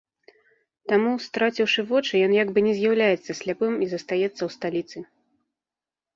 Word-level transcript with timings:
Таму, 0.91 1.11
страціўшы 1.25 1.81
вочы, 1.91 2.13
ён 2.29 2.33
як 2.37 2.47
бы 2.57 2.65
не 2.69 2.73
з'яўляецца 2.81 3.31
сляпым 3.41 3.73
і 3.83 3.93
застаецца 3.93 4.33
ў 4.43 4.49
сталіцы. 4.57 4.97